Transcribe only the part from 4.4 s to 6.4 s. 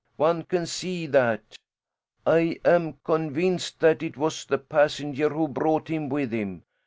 the passenger who brought him with